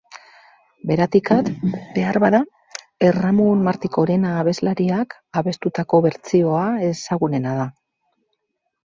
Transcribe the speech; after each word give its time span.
Beratik 0.91 1.27
at, 1.33 1.49
beharbada 1.97 2.39
Erramun 3.07 3.61
Martikorena 3.67 4.31
abeslariak 4.43 5.13
abestutako 5.41 5.99
bertsioa 6.07 6.63
ezagunena 6.89 7.53
da. 7.59 7.67